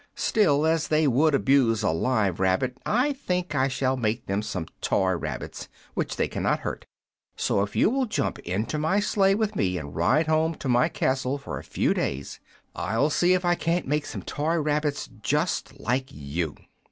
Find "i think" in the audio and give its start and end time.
2.87-3.53